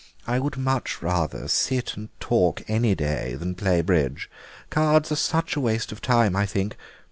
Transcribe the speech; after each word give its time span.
I 0.25 0.39
would 0.39 0.57
much 0.57 1.03
rather 1.03 1.47
sit 1.47 1.95
and 1.95 2.09
talk 2.19 2.63
any 2.67 2.95
day 2.95 3.35
than 3.35 3.53
play 3.53 3.81
bridge; 3.83 4.31
cards 4.71 5.11
are 5.11 5.15
such 5.15 5.55
a 5.55 5.59
waste 5.59 5.91
of 5.91 6.01
time, 6.01 6.35
I 6.35 6.47
think. 6.47 6.75